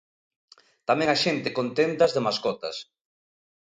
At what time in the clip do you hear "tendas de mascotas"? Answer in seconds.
1.77-2.77